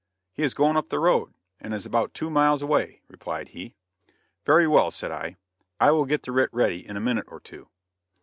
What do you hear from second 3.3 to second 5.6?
he. "Very well," said I,